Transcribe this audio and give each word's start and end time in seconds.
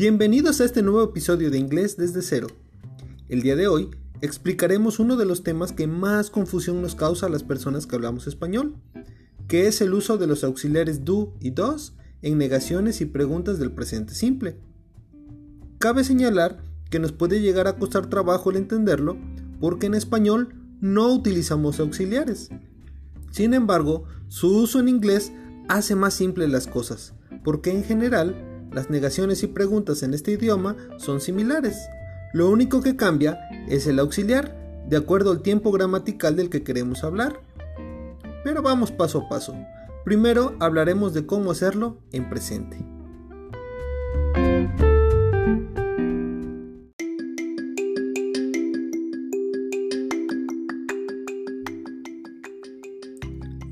Bienvenidos 0.00 0.62
a 0.62 0.64
este 0.64 0.80
nuevo 0.80 1.02
episodio 1.02 1.50
de 1.50 1.58
Inglés 1.58 1.98
desde 1.98 2.22
cero. 2.22 2.46
El 3.28 3.42
día 3.42 3.54
de 3.54 3.68
hoy 3.68 3.90
explicaremos 4.22 4.98
uno 4.98 5.18
de 5.18 5.26
los 5.26 5.42
temas 5.42 5.72
que 5.72 5.86
más 5.86 6.30
confusión 6.30 6.80
nos 6.80 6.94
causa 6.94 7.26
a 7.26 7.28
las 7.28 7.42
personas 7.42 7.86
que 7.86 7.96
hablamos 7.96 8.26
español, 8.26 8.76
que 9.46 9.66
es 9.66 9.82
el 9.82 9.92
uso 9.92 10.16
de 10.16 10.26
los 10.26 10.42
auxiliares 10.42 11.04
do 11.04 11.34
y 11.38 11.50
dos 11.50 11.92
en 12.22 12.38
negaciones 12.38 13.02
y 13.02 13.04
preguntas 13.04 13.58
del 13.58 13.72
presente 13.72 14.14
simple. 14.14 14.56
Cabe 15.78 16.02
señalar 16.02 16.64
que 16.88 16.98
nos 16.98 17.12
puede 17.12 17.42
llegar 17.42 17.68
a 17.68 17.76
costar 17.76 18.06
trabajo 18.06 18.50
el 18.50 18.56
entenderlo 18.56 19.18
porque 19.60 19.84
en 19.84 19.92
español 19.92 20.54
no 20.80 21.12
utilizamos 21.12 21.78
auxiliares. 21.78 22.48
Sin 23.32 23.52
embargo, 23.52 24.04
su 24.28 24.62
uso 24.62 24.80
en 24.80 24.88
inglés 24.88 25.30
hace 25.68 25.94
más 25.94 26.14
simples 26.14 26.48
las 26.48 26.66
cosas, 26.66 27.12
porque 27.44 27.70
en 27.70 27.84
general 27.84 28.49
las 28.72 28.88
negaciones 28.88 29.42
y 29.42 29.48
preguntas 29.48 30.02
en 30.02 30.14
este 30.14 30.32
idioma 30.32 30.76
son 30.98 31.20
similares. 31.20 31.76
Lo 32.32 32.48
único 32.48 32.80
que 32.80 32.96
cambia 32.96 33.38
es 33.68 33.86
el 33.86 33.98
auxiliar, 33.98 34.56
de 34.88 34.96
acuerdo 34.96 35.32
al 35.32 35.42
tiempo 35.42 35.72
gramatical 35.72 36.36
del 36.36 36.50
que 36.50 36.62
queremos 36.62 37.02
hablar. 37.02 37.40
Pero 38.44 38.62
vamos 38.62 38.92
paso 38.92 39.22
a 39.22 39.28
paso. 39.28 39.54
Primero 40.04 40.54
hablaremos 40.60 41.12
de 41.12 41.26
cómo 41.26 41.50
hacerlo 41.50 41.98
en 42.12 42.28
presente. 42.30 42.78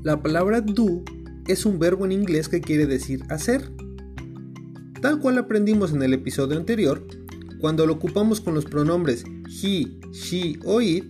La 0.03 0.21
palabra 0.21 0.61
do 0.61 1.03
es 1.47 1.65
un 1.65 1.77
verbo 1.77 2.05
en 2.05 2.11
inglés 2.11 2.49
que 2.49 2.61
quiere 2.61 2.85
decir 2.85 3.23
hacer. 3.29 3.69
Tal 5.01 5.19
cual 5.19 5.37
aprendimos 5.37 5.93
en 5.93 6.03
el 6.03 6.13
episodio 6.13 6.57
anterior, 6.57 7.05
cuando 7.59 7.85
lo 7.85 7.93
ocupamos 7.93 8.41
con 8.41 8.53
los 8.53 8.65
pronombres 8.65 9.23
he, 9.47 9.99
she 10.11 10.59
o 10.65 10.81
it, 10.81 11.05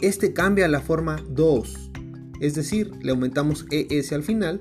este 0.00 0.32
cambia 0.32 0.68
la 0.68 0.80
forma 0.80 1.22
dos, 1.28 1.90
es 2.40 2.54
decir, 2.54 2.90
le 3.02 3.12
aumentamos 3.12 3.66
es 3.70 4.12
al 4.12 4.22
final, 4.22 4.60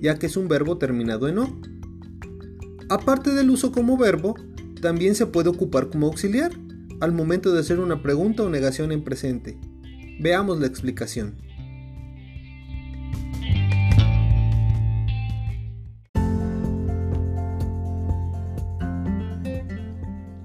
ya 0.00 0.18
que 0.18 0.26
es 0.26 0.36
un 0.36 0.48
verbo 0.48 0.78
terminado 0.78 1.28
en 1.28 1.38
o. 1.38 1.60
Aparte 2.88 3.30
del 3.30 3.50
uso 3.50 3.72
como 3.72 3.96
verbo, 3.96 4.34
también 4.80 5.14
se 5.14 5.26
puede 5.26 5.48
ocupar 5.48 5.88
como 5.88 6.06
auxiliar 6.06 6.52
al 7.00 7.12
momento 7.12 7.52
de 7.52 7.60
hacer 7.60 7.80
una 7.80 8.02
pregunta 8.02 8.42
o 8.42 8.48
negación 8.48 8.92
en 8.92 9.02
presente. 9.02 9.58
Veamos 10.20 10.60
la 10.60 10.66
explicación. 10.66 11.36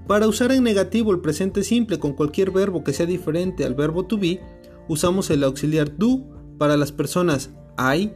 Para 0.07 0.27
usar 0.27 0.53
en 0.53 0.63
negativo 0.63 1.11
el 1.11 1.19
presente 1.19 1.63
simple 1.63 1.99
con 1.99 2.13
cualquier 2.13 2.51
verbo 2.51 2.83
que 2.83 2.93
sea 2.93 3.05
diferente 3.05 3.65
al 3.65 3.75
verbo 3.75 4.05
to 4.05 4.17
be, 4.17 4.41
usamos 4.87 5.29
el 5.29 5.43
auxiliar 5.43 5.97
do 5.97 6.23
para 6.57 6.77
las 6.77 6.93
personas 6.93 7.49
I, 7.77 8.11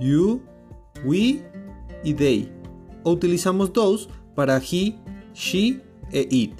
you, 0.00 0.42
we 1.04 1.42
y 2.02 2.14
they, 2.14 2.50
o 3.02 3.12
utilizamos 3.12 3.72
those 3.72 4.08
para 4.34 4.56
he, 4.58 4.98
she 5.34 5.82
e 6.10 6.26
it. 6.30 6.54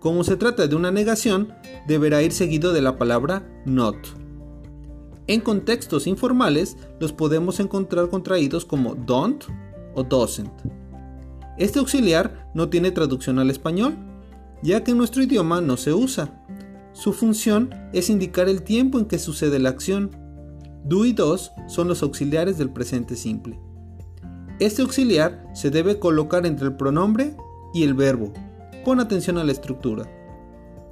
Como 0.00 0.24
se 0.24 0.36
trata 0.36 0.66
de 0.66 0.74
una 0.74 0.90
negación, 0.90 1.52
deberá 1.86 2.22
ir 2.22 2.32
seguido 2.32 2.72
de 2.72 2.80
la 2.80 2.96
palabra 2.96 3.46
not. 3.66 3.96
En 5.26 5.40
contextos 5.40 6.06
informales 6.06 6.76
los 7.00 7.12
podemos 7.12 7.60
encontrar 7.60 8.08
contraídos 8.08 8.64
como 8.64 8.94
don't 8.94 9.44
o 9.94 10.02
doesn't. 10.02 10.75
Este 11.58 11.78
auxiliar 11.78 12.50
no 12.54 12.68
tiene 12.68 12.90
traducción 12.90 13.38
al 13.38 13.50
español, 13.50 13.96
ya 14.62 14.84
que 14.84 14.90
en 14.90 14.98
nuestro 14.98 15.22
idioma 15.22 15.60
no 15.60 15.76
se 15.76 15.92
usa. 15.92 16.42
Su 16.92 17.12
función 17.12 17.70
es 17.92 18.10
indicar 18.10 18.48
el 18.48 18.62
tiempo 18.62 18.98
en 18.98 19.06
que 19.06 19.18
sucede 19.18 19.58
la 19.58 19.70
acción. 19.70 20.10
Do 20.84 21.04
y 21.04 21.12
dos 21.12 21.52
son 21.66 21.88
los 21.88 22.02
auxiliares 22.02 22.58
del 22.58 22.70
presente 22.70 23.16
simple. 23.16 23.58
Este 24.60 24.82
auxiliar 24.82 25.46
se 25.54 25.70
debe 25.70 25.98
colocar 25.98 26.46
entre 26.46 26.66
el 26.66 26.76
pronombre 26.76 27.36
y 27.74 27.82
el 27.84 27.94
verbo. 27.94 28.32
Pon 28.84 29.00
atención 29.00 29.36
a 29.36 29.44
la 29.44 29.52
estructura. 29.52 30.10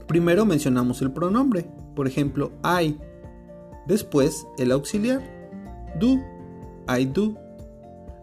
Primero 0.07 0.45
mencionamos 0.45 1.01
el 1.01 1.13
pronombre, 1.13 1.67
por 1.95 2.07
ejemplo, 2.07 2.53
I. 2.63 2.99
Después 3.87 4.47
el 4.59 4.73
auxiliar, 4.73 5.23
do, 5.99 6.19
I 6.89 7.07
do. 7.07 7.39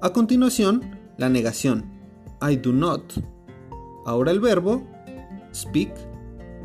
A 0.02 0.14
continuación, 0.14 1.00
la 1.18 1.30
negación, 1.30 1.91
I 2.42 2.56
do 2.56 2.74
not. 2.74 3.02
Ahora 4.06 4.32
el 4.32 4.40
verbo 4.40 4.82
speak, 5.52 5.92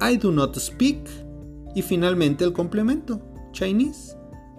I 0.00 0.16
do 0.16 0.32
not 0.32 0.56
speak. 0.56 1.08
Y 1.74 1.82
finalmente 1.82 2.44
el 2.44 2.52
complemento, 2.52 3.20
Chinese. 3.52 4.16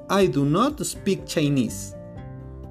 I 0.09 0.27
do 0.27 0.45
not 0.45 0.79
speak 0.83 1.25
Chinese. 1.25 1.95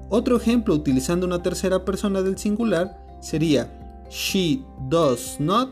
Otro 0.09 0.37
ejemplo 0.37 0.73
utilizando 0.73 1.27
una 1.27 1.43
tercera 1.43 1.83
persona 1.83 2.21
del 2.21 2.37
singular 2.37 2.97
sería 3.21 3.69
She 4.09 4.63
does 4.89 5.37
not 5.39 5.69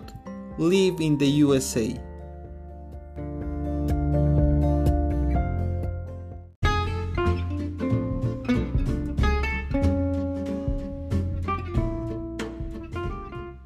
live 0.58 1.02
in 1.02 1.18
the 1.18 1.44
USA. 1.44 1.88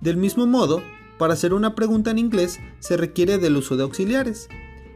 Del 0.02 0.18
mismo 0.18 0.48
modo, 0.48 0.82
para 1.18 1.34
hacer 1.34 1.54
una 1.54 1.76
pregunta 1.76 2.12
en 2.12 2.20
inglés 2.20 2.60
se 2.80 2.96
requiere 2.96 3.38
del 3.38 3.58
uso 3.58 3.76
de 3.76 3.84
auxiliares. 3.84 4.48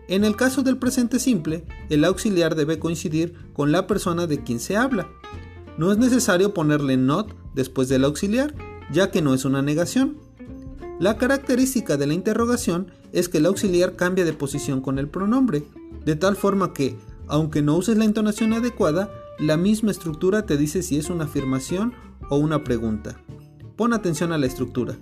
En 0.08 0.24
el 0.24 0.36
caso 0.36 0.64
del 0.64 0.78
presente 0.78 1.20
simple, 1.20 1.66
el 1.90 2.06
auxiliar 2.06 2.56
debe 2.56 2.80
coincidir 2.80 3.36
con 3.54 3.72
la 3.72 3.88
persona 3.88 4.28
de 4.28 4.44
quien 4.44 4.60
se 4.60 4.78
habla. 4.78 5.10
No 5.78 5.92
es 5.92 5.98
necesario 5.98 6.54
ponerle 6.54 6.98
not 6.98 7.36
después 7.54 7.90
del 7.90 8.06
auxiliar, 8.06 8.54
ya 8.92 9.12
que 9.12 9.22
no 9.22 9.34
es 9.34 9.44
una 9.44 9.62
negación. 9.62 10.18
La 11.00 11.18
característica 11.18 11.98
de 11.98 12.08
la 12.08 12.14
interrogación 12.14 12.92
es 13.12 13.28
que 13.28 13.40
el 13.40 13.46
auxiliar 13.46 13.96
cambia 13.96 14.24
de 14.24 14.34
posición 14.34 14.80
con 14.80 15.00
el 15.00 15.10
pronombre, 15.10 15.64
de 16.06 16.16
tal 16.16 16.38
forma 16.38 16.74
que, 16.74 16.96
aunque 17.28 17.62
no 17.62 17.76
uses 17.76 17.98
la 17.98 18.06
entonación 18.06 18.54
adecuada, 18.54 19.12
la 19.40 19.58
misma 19.58 19.92
estructura 19.92 20.46
te 20.46 20.56
dice 20.56 20.84
si 20.84 20.98
es 20.98 21.10
una 21.10 21.26
afirmación 21.26 21.94
o 22.30 22.38
una 22.38 22.64
pregunta. 22.64 23.18
Pon 23.84 23.92
atención 23.92 24.32
a 24.32 24.38
la 24.38 24.46
estructura. 24.46 24.96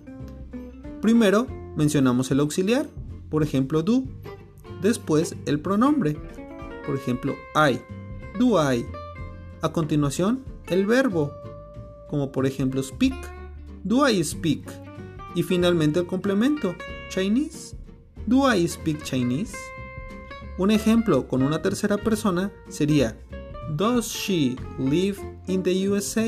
Primero 1.03 1.45
mencionamos 1.75 2.31
el 2.31 2.39
auxiliar, 2.39 2.87
por 3.29 3.43
ejemplo 3.43 3.83
do. 3.83 4.05
Después 4.81 5.35
el 5.45 5.59
pronombre, 5.59 6.17
por 6.83 6.95
ejemplo 6.95 7.35
I, 7.53 7.79
do 8.39 8.57
I. 8.73 8.83
A 9.61 9.71
continuación 9.71 10.43
el 10.65 10.87
verbo, 10.87 11.31
como 12.09 12.31
por 12.31 12.47
ejemplo 12.47 12.81
speak, 12.81 13.13
do 13.83 14.09
I 14.09 14.23
speak. 14.23 14.63
Y 15.35 15.43
finalmente 15.43 15.99
el 15.99 16.07
complemento, 16.07 16.73
Chinese, 17.09 17.77
do 18.25 18.51
I 18.51 18.67
speak 18.67 19.03
Chinese. 19.03 19.55
Un 20.57 20.71
ejemplo 20.71 21.27
con 21.27 21.43
una 21.43 21.61
tercera 21.61 21.97
persona 21.97 22.51
sería 22.67 23.15
Does 23.75 24.07
she 24.07 24.55
live 24.79 25.19
in 25.45 25.61
the 25.61 25.87
USA? 25.87 26.25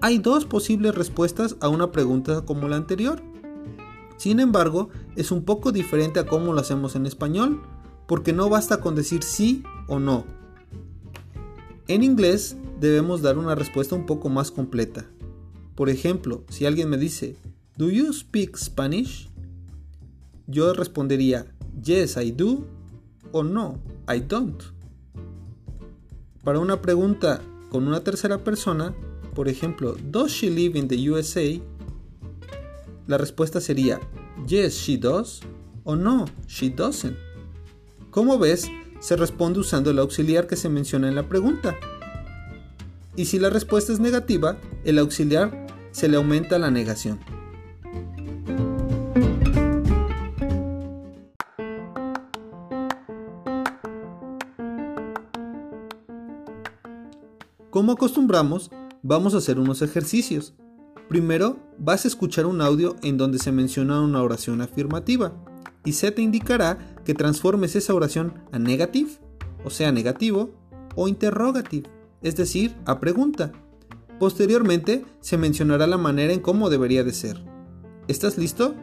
Hay 0.00 0.18
dos 0.18 0.44
posibles 0.44 0.94
respuestas 0.94 1.56
a 1.60 1.68
una 1.68 1.90
pregunta 1.90 2.42
como 2.42 2.68
la 2.68 2.76
anterior. 2.76 3.20
Sin 4.16 4.38
embargo, 4.38 4.90
es 5.16 5.32
un 5.32 5.44
poco 5.44 5.72
diferente 5.72 6.20
a 6.20 6.26
cómo 6.26 6.52
lo 6.52 6.60
hacemos 6.60 6.94
en 6.94 7.04
español, 7.04 7.62
porque 8.06 8.32
no 8.32 8.48
basta 8.48 8.80
con 8.80 8.94
decir 8.94 9.24
sí 9.24 9.64
o 9.88 9.98
no. 9.98 10.24
En 11.88 12.04
inglés 12.04 12.56
debemos 12.78 13.22
dar 13.22 13.38
una 13.38 13.56
respuesta 13.56 13.96
un 13.96 14.06
poco 14.06 14.28
más 14.28 14.52
completa. 14.52 15.06
Por 15.74 15.88
ejemplo, 15.88 16.44
si 16.48 16.64
alguien 16.64 16.90
me 16.90 16.96
dice, 16.96 17.36
¿Do 17.76 17.90
you 17.90 18.12
speak 18.12 18.56
Spanish? 18.56 19.28
Yo 20.46 20.72
respondería, 20.74 21.46
Yes, 21.82 22.16
I 22.16 22.30
do 22.30 22.64
o 23.32 23.42
no, 23.42 23.80
I 24.08 24.20
don't. 24.20 24.62
Para 26.44 26.60
una 26.60 26.80
pregunta 26.82 27.40
con 27.70 27.86
una 27.86 28.00
tercera 28.00 28.38
persona, 28.44 28.94
por 29.34 29.48
ejemplo, 29.48 29.96
¿Does 30.02 30.32
she 30.32 30.50
live 30.50 30.78
in 30.78 30.88
the 30.88 31.10
USA? 31.10 31.60
La 33.06 33.18
respuesta 33.18 33.60
sería 33.60 34.00
Yes, 34.46 34.74
she 34.74 34.96
does 34.96 35.40
o 35.84 35.96
No, 35.96 36.26
she 36.46 36.68
doesn't. 36.70 37.16
Como 38.10 38.38
ves, 38.38 38.68
se 39.00 39.16
responde 39.16 39.60
usando 39.60 39.90
el 39.90 39.98
auxiliar 39.98 40.46
que 40.46 40.56
se 40.56 40.68
menciona 40.68 41.08
en 41.08 41.14
la 41.14 41.28
pregunta. 41.28 41.76
Y 43.16 43.26
si 43.26 43.38
la 43.38 43.50
respuesta 43.50 43.92
es 43.92 44.00
negativa, 44.00 44.58
el 44.84 44.98
auxiliar 44.98 45.66
se 45.90 46.08
le 46.08 46.16
aumenta 46.16 46.58
la 46.58 46.70
negación. 46.70 47.18
Como 57.70 57.92
acostumbramos, 57.92 58.70
vamos 59.02 59.34
a 59.34 59.38
hacer 59.38 59.58
unos 59.58 59.82
ejercicios. 59.82 60.54
Primero, 61.08 61.58
vas 61.78 62.04
a 62.04 62.08
escuchar 62.08 62.46
un 62.46 62.60
audio 62.60 62.96
en 63.02 63.16
donde 63.16 63.38
se 63.38 63.52
menciona 63.52 64.00
una 64.00 64.22
oración 64.22 64.60
afirmativa 64.60 65.32
y 65.84 65.92
se 65.92 66.10
te 66.10 66.22
indicará 66.22 66.78
que 67.04 67.14
transformes 67.14 67.76
esa 67.76 67.94
oración 67.94 68.34
a 68.52 68.58
negative, 68.58 69.10
o 69.64 69.70
sea, 69.70 69.92
negativo, 69.92 70.50
o 70.94 71.08
interrogative, 71.08 71.88
es 72.22 72.36
decir, 72.36 72.74
a 72.84 73.00
pregunta. 73.00 73.52
Posteriormente, 74.18 75.04
se 75.20 75.38
mencionará 75.38 75.86
la 75.86 75.96
manera 75.96 76.32
en 76.32 76.40
cómo 76.40 76.70
debería 76.70 77.04
de 77.04 77.12
ser. 77.12 77.42
¿Estás 78.08 78.36
listo? 78.36 78.74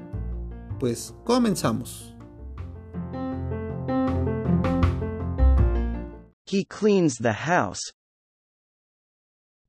Pues 0.80 1.14
comenzamos. 1.26 2.16
He 6.48 6.64
cleans 6.66 7.18
the 7.18 7.34
house. 7.34 7.94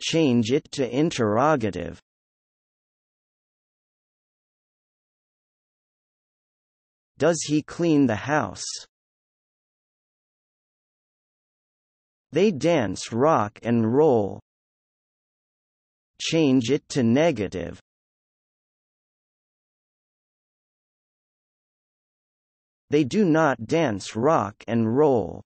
Change 0.01 0.53
it 0.53 0.71
to 0.73 0.97
interrogative. 0.97 2.01
Does 7.19 7.41
he 7.47 7.63
clean 7.63 8.07
the 8.07 8.17
house? 8.17 8.65
They 12.33 12.51
dance 12.51 13.11
rock 13.13 13.59
and 13.63 13.95
roll. 13.95 14.41
Change 16.21 16.71
it 16.71 16.87
to 16.91 17.03
negative. 17.03 17.81
They 22.91 23.05
do 23.05 23.25
not 23.25 23.67
dance 23.67 24.15
rock 24.15 24.63
and 24.69 24.97
roll. 24.97 25.46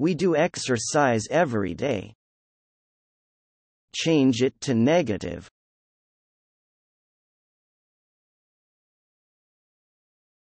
We 0.00 0.14
do 0.14 0.34
exercise 0.34 1.24
every 1.30 1.74
day. 1.74 2.14
Change 3.94 4.40
it 4.40 4.58
to 4.62 4.72
negative. 4.72 5.46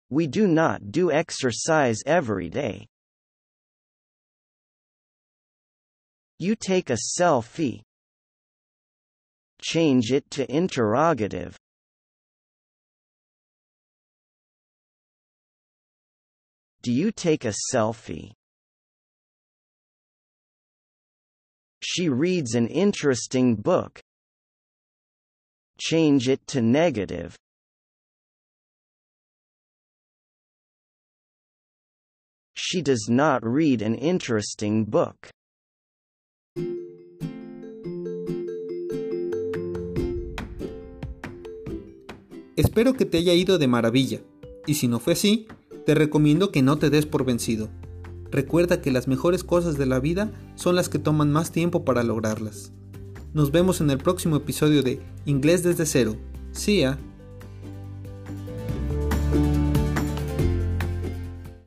We 0.09 0.27
do 0.27 0.47
not 0.47 0.93
do 0.93 1.11
exercise 1.11 1.97
every 2.05 2.47
day. 2.47 2.87
You 6.39 6.55
take 6.55 6.89
a 6.89 6.97
selfie. 7.19 7.81
Change 9.61 10.13
it 10.13 10.31
to 10.31 10.49
interrogative. 10.49 11.57
Do 16.81 16.93
you 16.93 17.11
take 17.11 17.43
a 17.43 17.53
selfie? 17.73 18.31
She 21.85 22.07
reads 22.07 22.55
an 22.55 22.67
interesting 22.67 23.55
book. 23.55 23.99
Change 25.77 26.29
it 26.29 26.47
to 26.47 26.61
negative. 26.61 27.35
She 32.55 32.81
does 32.81 33.07
not 33.09 33.45
read 33.45 33.81
an 33.81 33.95
interesting 33.95 34.85
book. 34.85 35.29
Espero 42.55 42.93
que 42.93 43.05
te 43.05 43.17
haya 43.17 43.33
ido 43.33 43.57
de 43.57 43.67
maravilla, 43.67 44.21
y 44.65 44.75
si 44.75 44.87
no 44.87 44.99
fue 44.99 45.13
así, 45.13 45.47
te 45.85 45.95
recomiendo 45.95 46.49
que 46.49 46.61
no 46.61 46.77
te 46.77 46.89
des 46.89 47.05
por 47.05 47.25
vencido. 47.25 47.69
Recuerda 48.33 48.81
que 48.81 48.91
las 48.91 49.07
mejores 49.07 49.43
cosas 49.43 49.77
de 49.77 49.85
la 49.85 49.99
vida 49.99 50.31
son 50.55 50.75
las 50.75 50.89
que 50.89 50.97
toman 50.97 51.31
más 51.31 51.51
tiempo 51.51 51.85
para 51.85 52.01
lograrlas. 52.01 52.71
Nos 53.31 53.51
vemos 53.51 53.79
en 53.79 53.91
el 53.91 53.99
próximo 53.99 54.37
episodio 54.37 54.81
de 54.81 54.99
Inglés 55.25 55.61
desde 55.61 55.85
cero. 55.85 56.15
See 56.51 56.79
ya. 56.79 56.97